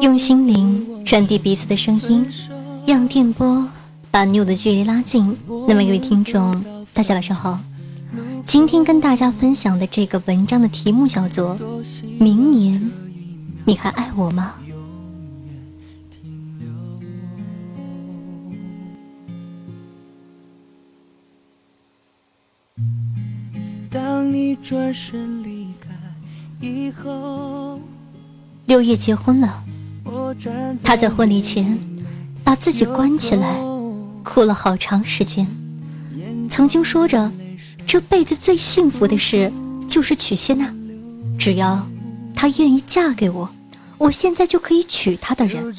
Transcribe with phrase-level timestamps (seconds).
[0.00, 2.26] 用心灵传递彼此的声音，
[2.86, 3.68] 让电波
[4.10, 5.36] 把你我的距离拉近。
[5.68, 7.58] 那么，各位听众，大家晚上好。
[8.44, 11.58] 今天跟大家分享的这个文章的题目叫做
[12.18, 12.90] 《明年
[13.64, 14.54] 你还爱我吗》。
[23.90, 25.88] 当你转身离开
[26.60, 27.55] 以后。
[28.66, 29.62] 六叶结婚了，
[30.82, 31.78] 他在婚礼前
[32.42, 33.56] 把自己关起来，
[34.24, 35.46] 哭了好长时间。
[36.50, 37.30] 曾经说着，
[37.86, 39.52] 这辈子最幸福的事
[39.86, 40.68] 就是娶谢娜，
[41.38, 41.86] 只要
[42.34, 43.48] 她愿意嫁给我，
[43.98, 45.72] 我现在就可以娶她的人。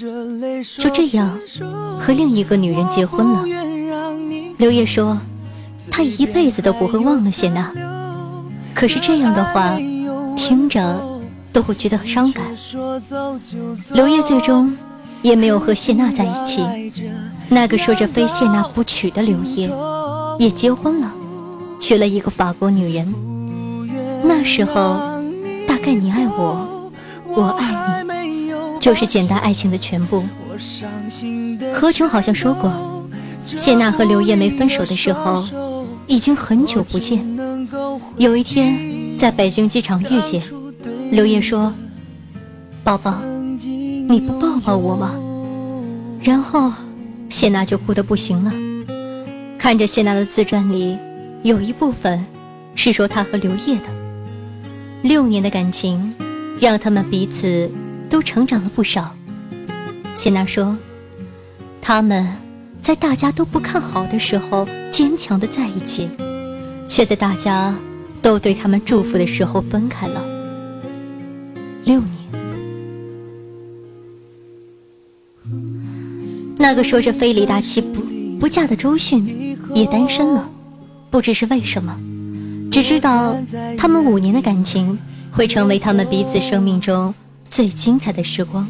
[0.78, 1.38] 就这样，
[2.00, 3.46] 和另一个女人结婚了。
[4.58, 5.18] 刘烨说，
[5.92, 7.70] 他一辈子都不会忘了谢娜。
[8.74, 9.78] 可是这样的话，
[10.38, 11.17] 听着。
[11.58, 12.46] 都会觉得很伤感。
[13.94, 14.78] 刘烨最终
[15.24, 16.64] 也没有和谢娜在一起。
[17.50, 19.68] 那个说着非谢娜不娶的刘烨，
[20.38, 21.12] 也结婚了，
[21.80, 23.12] 娶了一个法国女人。
[24.24, 25.00] 那时候，
[25.68, 26.92] 大概你爱我，
[27.28, 30.24] 我爱你，就是简单爱情的全部。
[31.74, 32.72] 何炅好像说过，
[33.48, 35.44] 谢娜和刘烨没分手的时候，
[36.06, 37.26] 已经很久不见。
[38.18, 40.44] 有一天，在北京机场遇见。
[41.10, 41.74] 刘烨说
[42.84, 43.22] ：“宝宝，
[43.60, 45.16] 你不抱抱我吗？”
[46.22, 46.72] 然后
[47.30, 48.52] 谢娜就哭得不行了。
[49.58, 50.98] 看着谢娜的自传里，
[51.44, 52.24] 有一部分
[52.76, 53.86] 是说她和刘烨的
[55.02, 56.14] 六年的感情，
[56.60, 57.72] 让他们彼此
[58.10, 59.16] 都成长了不少。
[60.14, 60.78] 谢娜说
[61.82, 62.28] ：“他们
[62.82, 66.10] 在大家都不看好的时候坚强的在一起，
[66.86, 67.74] 却在大家
[68.22, 70.22] 都对他们祝福的时候分开了。”
[71.88, 72.12] 六年，
[76.58, 78.02] 那个说着非李大器不
[78.38, 80.52] 不嫁的周迅也单身了，
[81.10, 81.98] 不知是为什么，
[82.70, 83.38] 只知道
[83.78, 85.00] 他们五年的感情
[85.32, 87.16] 会成为他们彼此生命中
[87.50, 88.68] 最精彩的时光。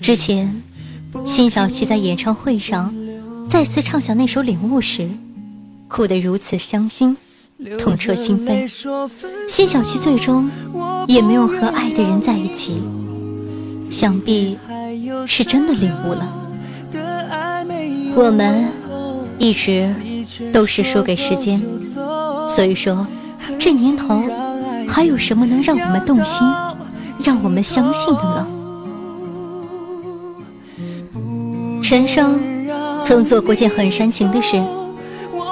[0.00, 0.62] 之前，
[1.26, 2.94] 辛晓琪在演唱会上
[3.50, 5.10] 再次唱响那首《领悟》时，
[5.88, 7.14] 哭得如此伤心。
[7.78, 8.68] 痛彻心扉，
[9.48, 10.50] 辛晓琪最终
[11.06, 12.82] 也没有和爱的人在一起，
[13.90, 14.58] 想必
[15.26, 16.30] 是真的领悟了。
[18.14, 18.68] 我们
[19.38, 19.94] 一直
[20.52, 21.62] 都是输给时间，
[22.46, 23.06] 所以说
[23.58, 24.22] 这年头
[24.86, 26.46] 还有什么能让我们动心、
[27.24, 28.46] 让我们相信的呢？
[31.82, 32.38] 陈升
[33.02, 34.62] 曾做过件很煽情的事，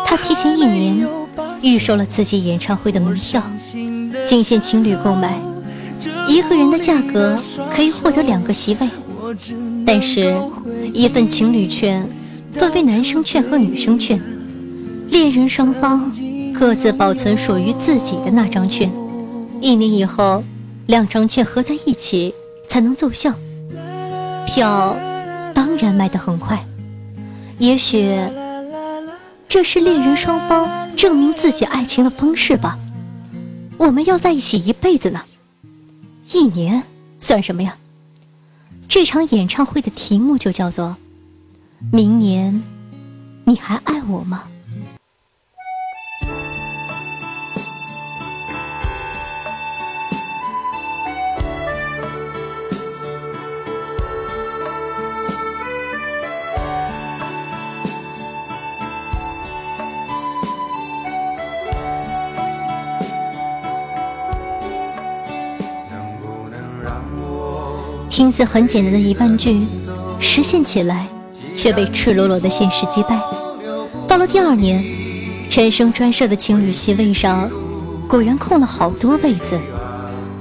[0.05, 1.22] 他提前一年。
[1.63, 3.41] 预售了自己演唱会的门票，
[4.27, 5.41] 仅限情侣购买，
[6.29, 7.39] 一个人的价格
[7.71, 8.89] 可以获得两个席位，
[9.87, 10.35] 但是，
[10.93, 12.07] 一份情侣券
[12.53, 14.21] 分为男生券和女生券，
[15.09, 16.13] 恋人双方
[16.53, 18.91] 各自保存属于自己的那张券，
[19.61, 20.43] 一年以后，
[20.87, 22.35] 两张券合在一起
[22.67, 23.33] 才能奏效，
[24.47, 24.97] 票
[25.55, 26.67] 当然卖得很快，
[27.59, 28.13] 也许。
[29.53, 32.79] 这是恋人双方证明自己爱情的方式吧？
[33.77, 35.21] 我们要在一起一辈子呢，
[36.31, 36.83] 一年
[37.21, 37.77] 算什么呀？
[38.89, 40.97] 这场演唱会的题目就叫做
[41.93, 42.63] “明年，
[43.45, 44.45] 你还爱我吗？”
[68.13, 69.67] 听似很简单的一半句，
[70.21, 71.07] 实现起来
[71.57, 73.19] 却被赤裸裸的现实击败。
[74.07, 74.85] 到了第二年，
[75.49, 77.49] 陈升专设的情侣席位上，
[78.07, 79.59] 果然空了好多位子。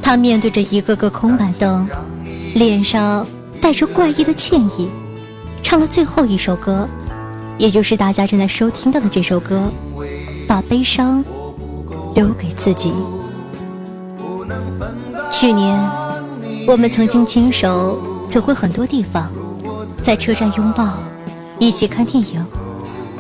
[0.02, 1.88] 他面对着一个个空板凳，
[2.56, 3.26] 脸上
[3.62, 4.90] 带着怪异的歉意，
[5.64, 6.86] 唱了最后一首歌，
[7.58, 9.72] 也就是大家正在收听到的这首歌，
[10.46, 11.24] 把悲伤
[12.16, 12.94] 留给自己。
[15.32, 16.01] 去年。
[16.72, 19.30] 我们曾经牵手走过很多地方，
[20.02, 20.88] 在车站拥抱，
[21.60, 22.46] 一起看电影，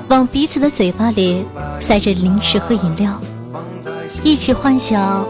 [0.07, 1.45] 往彼此的嘴巴里
[1.77, 3.12] 塞着零食和饮料，
[4.24, 5.27] 一起幻想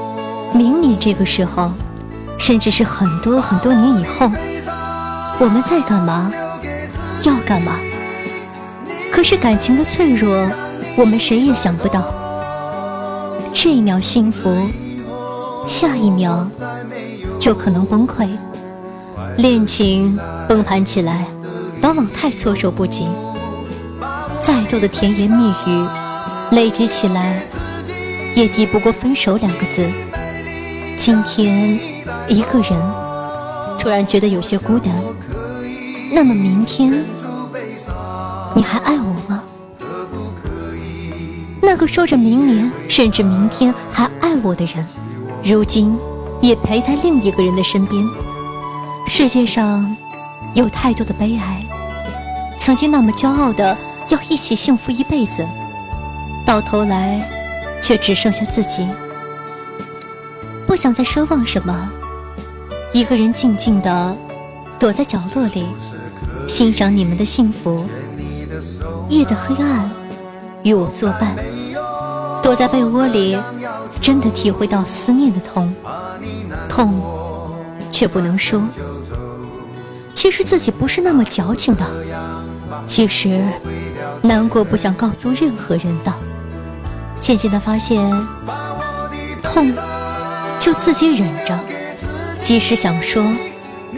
[0.53, 1.71] 明年这个时候，
[2.38, 4.29] 甚至是很多很多年以后，
[5.39, 6.31] 我们在干嘛，
[7.25, 7.71] 要干嘛？
[9.12, 10.47] 可是感情的脆弱，
[10.95, 12.13] 我们谁也想不到，
[13.51, 14.69] 这一秒幸福，
[15.68, 16.48] 下一秒。
[17.40, 18.28] 就可能崩溃。
[19.38, 20.18] 恋情
[20.48, 21.25] 崩盘起来，
[21.81, 23.08] 往往太措手不及。
[24.40, 25.88] 再多的甜言蜜语，
[26.52, 27.42] 累积起来，
[28.36, 29.88] 也抵不过分手两个字。
[30.98, 31.80] 今天
[32.28, 32.80] 一个人，
[33.80, 34.94] 突然觉得有些孤单。
[36.14, 37.04] 那么明天，
[38.56, 39.44] 你还爱我吗？
[41.62, 44.86] 那个说着明年甚至明天还爱我的人，
[45.44, 45.98] 如今
[46.40, 48.04] 也陪在另一个人的身边。
[49.08, 49.96] 世界上
[50.54, 51.66] 有太多的悲哀，
[52.60, 53.76] 曾经那么骄傲的
[54.10, 55.46] 要一起幸福一辈子，
[56.46, 57.28] 到头来
[57.82, 58.88] 却只剩下自己。
[60.68, 61.90] 不想再奢望什么，
[62.94, 64.16] 一个人静静的
[64.80, 65.66] 躲在角落里，
[66.48, 67.84] 欣赏你们的幸福。
[69.10, 69.90] 夜的黑暗
[70.64, 71.36] 与我作伴，
[72.44, 73.36] 躲在被窝里，
[74.00, 75.74] 真的体会到思念的痛，
[76.70, 77.02] 痛
[77.92, 78.62] 却不能说。
[80.14, 81.84] 其实自己不是那么矫情的，
[82.86, 83.44] 其实
[84.22, 86.14] 难过不想告诉任何人的。
[87.20, 88.10] 渐渐的发现，
[89.42, 89.74] 痛
[90.60, 91.58] 就自己忍着，
[92.40, 93.24] 即使想说，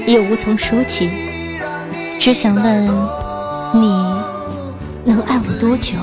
[0.05, 1.09] 也无从说起。
[2.19, 2.85] 只想问
[3.73, 4.05] 你，
[5.03, 5.95] 能爱我多久？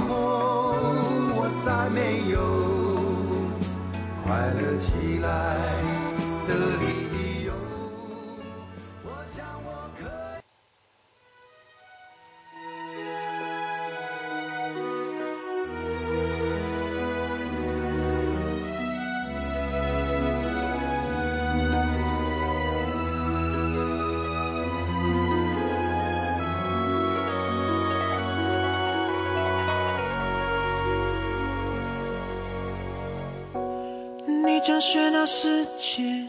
[34.62, 36.26] 将喧闹世界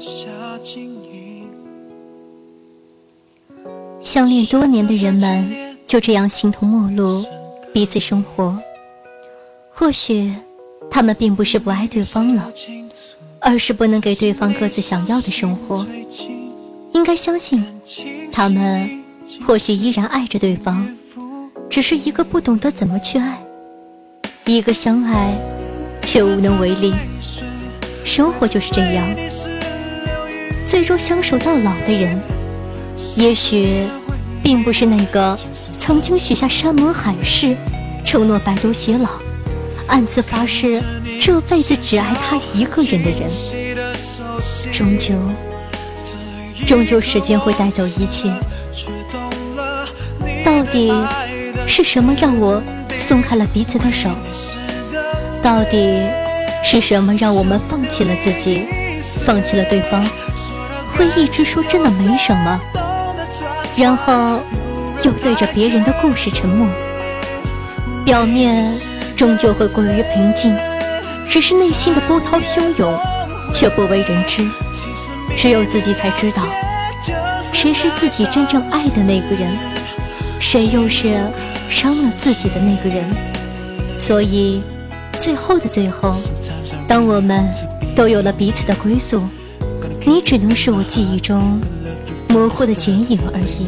[0.00, 1.48] 下静音。
[4.00, 7.24] 相恋多年的人们就这样形同陌路，
[7.72, 8.58] 彼此生活。
[9.70, 10.32] 或许
[10.90, 12.52] 他们并不是不爱对方了，
[13.40, 15.86] 而是不能给对方各自想要的生活。
[16.92, 17.64] 应该相信，
[18.32, 19.04] 他们
[19.46, 20.88] 或许依然爱着对方，
[21.70, 23.40] 只是一个不懂得怎么去爱，
[24.44, 25.32] 一个相爱
[26.02, 26.92] 却无能为力。
[28.04, 29.04] 生活就是这样，
[30.66, 32.20] 最终相守到老的人，
[33.16, 33.86] 也许
[34.42, 35.36] 并不是那个
[35.78, 37.56] 曾经许下山盟海誓、
[38.04, 39.08] 承诺白头偕老、
[39.86, 40.80] 暗自发誓
[41.20, 43.30] 这辈子只爱他一个人的人。
[44.70, 45.14] 终究，
[46.66, 48.30] 终究时间会带走一切。
[50.44, 50.92] 到底
[51.66, 52.62] 是什么让我
[52.98, 54.10] 松开了彼此的手？
[55.42, 56.00] 到底？
[56.64, 58.64] 是什么让我们放弃了自己，
[59.20, 60.04] 放弃了对方？
[60.96, 62.60] 会一直说真的没什么，
[63.76, 64.40] 然后
[65.02, 66.66] 又对着别人的故事沉默。
[68.04, 68.66] 表面
[69.14, 70.56] 终究会归于平静，
[71.28, 72.98] 只是内心的波涛汹涌
[73.52, 74.48] 却不为人知。
[75.36, 76.44] 只有自己才知道，
[77.52, 79.56] 谁是自己真正爱的那个人，
[80.40, 81.20] 谁又是
[81.68, 83.04] 伤了自己的那个人。
[83.98, 84.62] 所以，
[85.18, 86.16] 最后的最后。
[86.86, 87.44] 当我们
[87.96, 89.22] 都有了彼此的归宿，
[90.06, 91.60] 你只能是我记忆中
[92.28, 93.66] 模糊的剪影而已。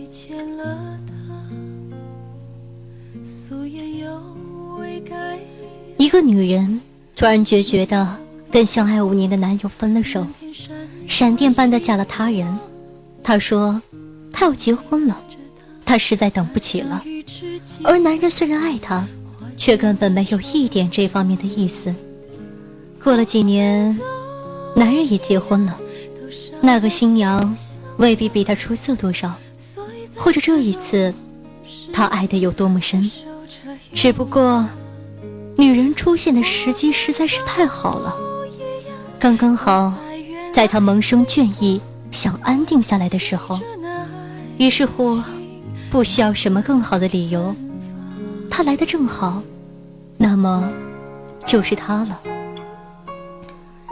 [0.00, 1.12] 遇见了他，
[3.22, 4.18] 素颜又
[4.78, 5.38] 未改。
[5.98, 6.80] 一个女人
[7.14, 8.16] 突然决绝的
[8.50, 10.26] 跟相爱五年的男友分了手，
[11.06, 12.58] 闪电般的嫁了他人。
[13.22, 13.80] 她说
[14.32, 15.22] 她要结婚了，
[15.84, 17.04] 她实在等不起了。
[17.84, 19.06] 而男人虽然爱她，
[19.54, 21.94] 却根本没有一点这方面的意思。
[23.04, 24.00] 过了几年，
[24.74, 25.78] 男人也结婚了。
[26.62, 27.54] 那个新娘
[27.98, 29.34] 未必比他出色多少，
[30.22, 31.14] 或者这一次
[31.90, 33.10] 他爱的有多么深，
[33.94, 34.68] 只不过
[35.56, 38.14] 女人出现的时机实在是太好了，
[39.18, 39.94] 刚刚好
[40.52, 43.58] 在他萌生倦意，想安定下来的时候，
[44.58, 45.18] 于是乎
[45.90, 47.56] 不需要什么更好的理由，
[48.50, 49.42] 他来的正好，
[50.18, 50.70] 那么
[51.46, 52.20] 就是他了。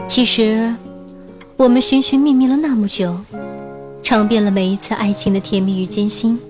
[0.06, 0.74] 其实
[1.56, 3.18] 我们寻寻觅觅了那么久。
[4.08, 6.40] 尝遍了每一次爱情的甜蜜与艰辛，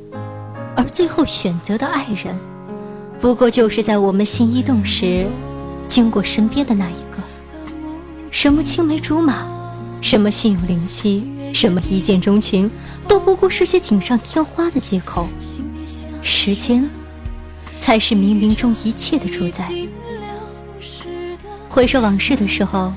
[0.76, 2.38] 而最后选择的爱人，
[3.18, 5.26] 不过就是在我们心一动时，
[5.88, 7.18] 经过身边的那一个。
[8.30, 9.44] 什么青梅竹马，
[10.00, 12.70] 什么心有灵犀，什么一见钟情，
[13.08, 15.28] 都不过是些锦上添花的借口。
[16.22, 16.88] 时间，
[17.80, 19.68] 才是冥冥中一切的主宰。
[21.68, 22.92] 回首往事的时候，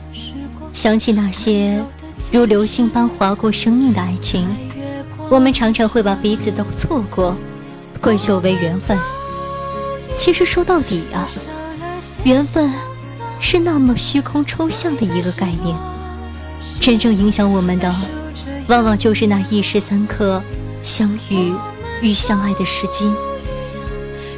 [0.72, 1.84] 想起那些。
[2.32, 4.48] 如流星般划过生命的爱情，
[5.30, 7.36] 我们常常会把彼此都错过
[8.00, 8.98] 归咎为缘分。
[10.16, 11.28] 其实说到底啊，
[12.24, 12.72] 缘分
[13.38, 15.76] 是那么虚空抽象的一个概念。
[16.80, 17.94] 真正影响我们的，
[18.68, 20.42] 往往就是那一时三刻
[20.82, 21.54] 相遇
[22.02, 23.12] 与相爱的时机。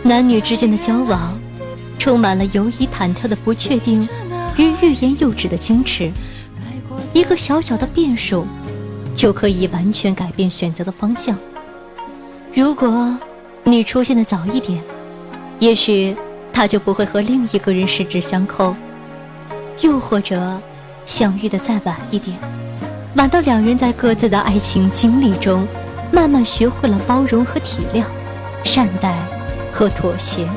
[0.01, 1.37] 男女之间的交往，
[1.99, 4.01] 充满了犹疑忐忑的不确定
[4.57, 6.11] 与欲言又止的矜持。
[7.13, 8.45] 一个小小的变数，
[9.13, 11.37] 就可以完全改变选择的方向。
[12.55, 13.15] 如果
[13.63, 14.81] 你出现的早一点，
[15.59, 16.15] 也许
[16.51, 18.73] 他就不会和另一个人十指相扣；
[19.81, 20.59] 又或者
[21.05, 22.35] 相遇的再晚一点，
[23.15, 25.67] 晚到两人在各自的爱情经历中，
[26.11, 28.03] 慢慢学会了包容和体谅、
[28.63, 29.15] 善待
[29.71, 30.47] 和妥协。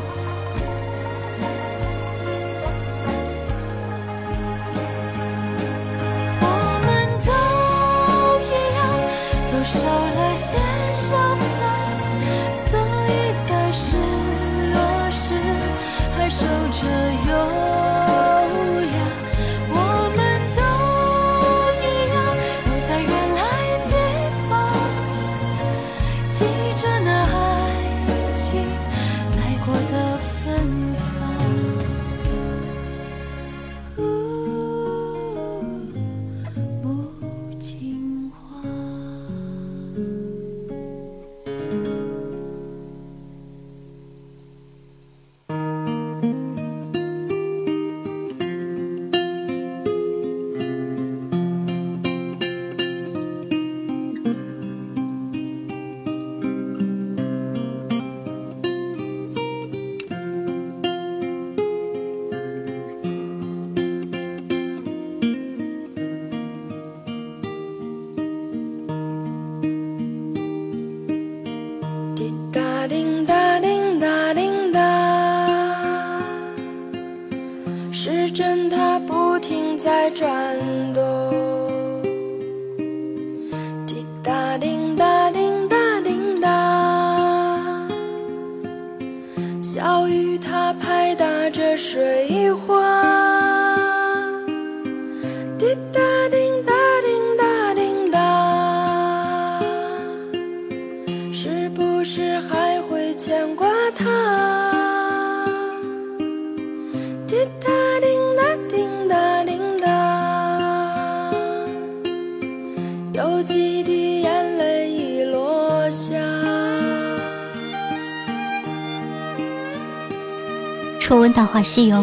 [121.01, 121.97] 重温《大话西游》，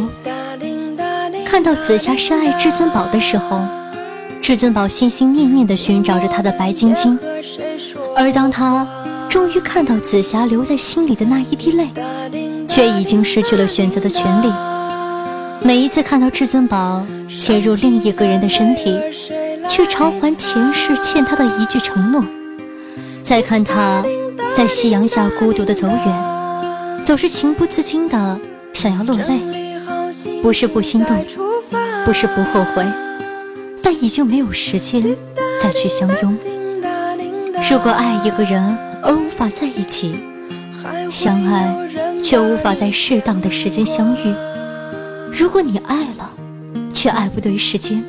[1.46, 3.62] 看到紫霞深爱至尊宝的时候，
[4.42, 7.18] 至尊宝心心念念地寻找着他的白晶晶。
[8.16, 8.88] 而当他
[9.34, 11.90] 终于看到紫霞留在心里的那一滴泪，
[12.70, 14.54] 却已经失去了选择的权利。
[15.64, 18.96] 每一次看到至尊宝潜入另一个人的身体，
[19.68, 22.24] 去偿还前世欠他的一句承诺，
[23.24, 24.06] 再看他
[24.56, 28.40] 在夕阳下孤独的走远，总是情不自禁的。
[28.72, 29.40] 想要落泪，
[30.44, 31.26] 不是不心动，
[32.06, 32.86] 不是不后悔，
[33.82, 35.02] 但已经没有时间
[35.60, 36.38] 再去相拥。
[37.72, 40.16] 如果爱一个人而无法在一起，
[41.12, 41.76] 相爱
[42.24, 44.34] 却无法在适当的时间相遇。
[45.32, 46.32] 如果你爱了，
[46.94, 48.04] 却爱不对时间，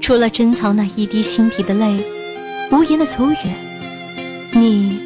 [0.00, 2.04] 除了珍藏那一滴心底的泪，
[2.72, 3.54] 无言的走远，
[4.52, 5.00] 你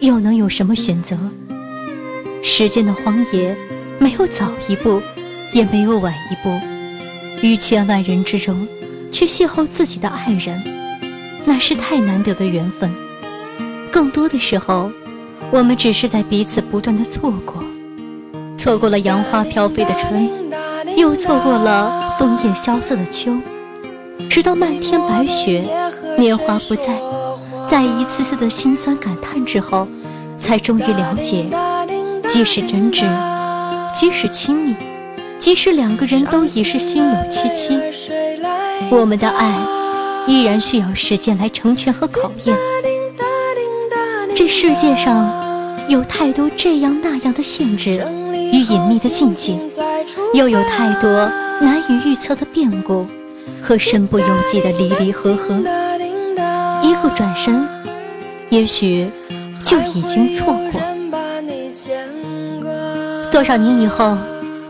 [0.00, 1.16] 又能有什么选择？
[2.42, 3.56] 时间的荒野。
[3.98, 5.00] 没有早一步，
[5.52, 6.60] 也没有晚一步，
[7.40, 8.68] 于千万人之中
[9.10, 10.62] 去邂逅自己的爱人，
[11.46, 12.94] 那是太难得的缘分。
[13.96, 14.90] 更多的时候，
[15.50, 17.64] 我们只是在彼此不断的错过，
[18.54, 20.28] 错过了杨花飘飞的春，
[20.98, 23.34] 又错过了枫叶萧瑟的秋，
[24.28, 25.64] 直到漫天白雪，
[26.18, 27.00] 年华不再，
[27.66, 29.88] 在一次次的心酸感叹之后，
[30.38, 31.46] 才终于了解，
[32.28, 33.06] 即使真挚，
[33.94, 34.74] 即使亲密，
[35.38, 37.78] 即使两个人都已是心有戚戚，
[38.90, 39.58] 我们的爱
[40.26, 42.54] 依然需要时间来成全和考验。
[44.36, 45.34] 这世界上
[45.88, 47.92] 有太多这样那样的限制
[48.52, 49.58] 与隐秘的禁忌，
[50.34, 51.10] 又有太多
[51.58, 53.06] 难以预测的变故
[53.62, 55.54] 和身不由己的离离合合。
[56.82, 57.66] 一个转身，
[58.50, 59.08] 也许
[59.64, 60.82] 就已经错过。
[63.32, 64.18] 多少年以后，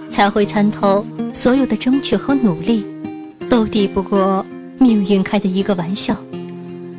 [0.08, 2.86] 才会参透所有的争取和努力，
[3.50, 4.46] 都抵不过
[4.78, 6.16] 命运开的一个玩笑。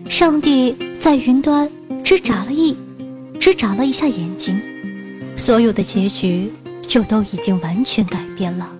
[0.09, 1.65] 上帝在云端。
[2.09, 2.73] 只眨了一，
[3.37, 4.57] 只眨了一下眼睛，
[5.35, 6.49] 所有的结局
[6.81, 8.76] 就都已经完全改变了。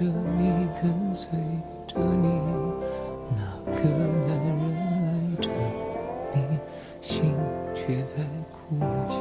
[0.00, 0.06] 着
[0.38, 1.28] 你跟随
[1.86, 2.28] 着你
[3.36, 3.42] 哪
[3.76, 3.82] 个
[4.26, 4.72] 男人
[5.04, 5.50] 爱着
[6.32, 6.58] 你
[7.02, 7.36] 心
[7.74, 8.16] 却在
[8.50, 9.16] 哭泣。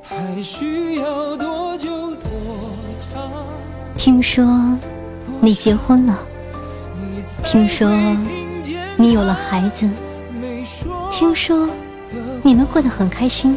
[0.00, 2.30] 还需要多久多
[3.12, 3.28] 长？
[3.96, 4.46] 听说
[5.40, 6.16] 你结婚了？
[7.42, 7.90] 听说
[8.96, 9.90] 你有了孩子？
[11.10, 11.68] 听说
[12.44, 13.56] 你们过得很开心？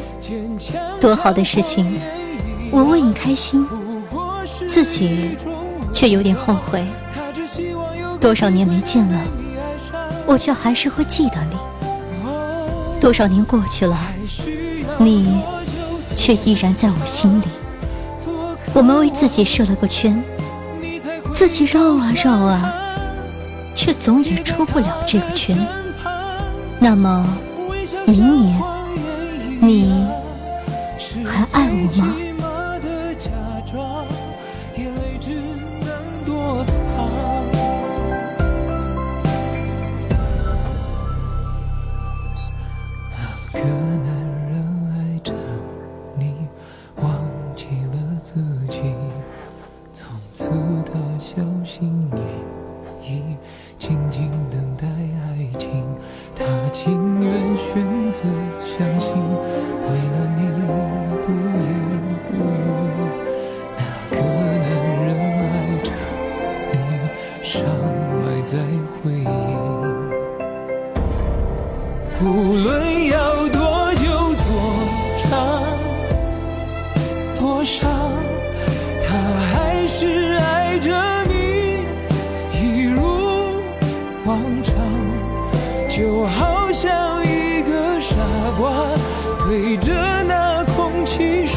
[1.00, 2.02] 多好的事情
[2.72, 3.68] 我为你开心。
[4.68, 5.38] 自己
[5.94, 6.84] 却有点后悔。
[8.20, 9.20] 多少年没见了，
[10.26, 11.58] 我却还是会记得你。
[13.00, 13.98] 多少年过去了，
[14.98, 15.42] 你
[16.16, 17.46] 却依然在我心里。
[18.74, 20.24] 我们为自己设了个圈。
[21.34, 22.74] 自己绕啊绕啊，
[23.76, 25.58] 却总也出不了这个圈。
[26.80, 27.28] 那么，
[28.06, 28.62] 明年
[29.60, 30.08] 你
[31.26, 32.14] 还爱我吗？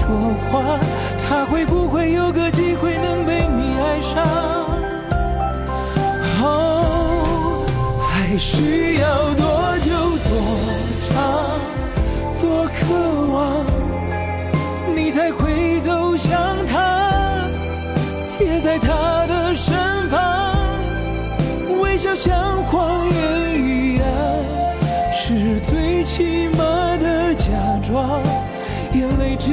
[0.06, 0.78] 说话，
[1.18, 4.24] 他会不会有个机会能被你爱上？
[6.42, 7.66] 哦，
[8.08, 9.56] 还需要多。
[12.78, 12.94] 渴
[13.32, 13.64] 望
[14.94, 17.48] 你才会走向他，
[18.28, 19.74] 贴在他的身
[20.10, 20.54] 旁，
[21.80, 24.04] 微笑像谎言一样，
[25.12, 27.50] 是最起码的假
[27.82, 28.20] 装，
[28.92, 29.52] 眼泪只